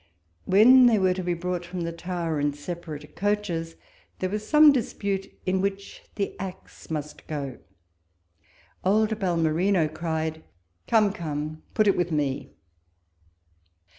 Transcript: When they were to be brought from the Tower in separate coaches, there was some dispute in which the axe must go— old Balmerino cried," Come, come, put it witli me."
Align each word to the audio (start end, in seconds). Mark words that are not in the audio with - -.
When 0.45 0.87
they 0.87 0.97
were 0.97 1.13
to 1.13 1.21
be 1.21 1.35
brought 1.35 1.63
from 1.63 1.81
the 1.81 1.91
Tower 1.91 2.39
in 2.39 2.53
separate 2.53 3.15
coaches, 3.15 3.75
there 4.17 4.31
was 4.31 4.47
some 4.47 4.71
dispute 4.71 5.31
in 5.45 5.61
which 5.61 6.01
the 6.15 6.35
axe 6.39 6.89
must 6.89 7.27
go— 7.27 7.59
old 8.83 9.09
Balmerino 9.19 9.87
cried," 9.87 10.43
Come, 10.87 11.13
come, 11.13 11.61
put 11.75 11.85
it 11.87 11.95
witli 11.95 12.09
me." 12.13 12.53